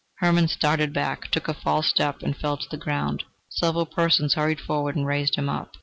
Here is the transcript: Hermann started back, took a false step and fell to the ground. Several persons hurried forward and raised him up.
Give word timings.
Hermann 0.15 0.47
started 0.47 0.93
back, 0.95 1.29
took 1.29 1.47
a 1.47 1.53
false 1.53 1.87
step 1.87 2.23
and 2.23 2.35
fell 2.35 2.57
to 2.57 2.67
the 2.67 2.75
ground. 2.75 3.23
Several 3.49 3.85
persons 3.85 4.33
hurried 4.33 4.59
forward 4.59 4.95
and 4.95 5.05
raised 5.05 5.35
him 5.35 5.47
up. 5.47 5.75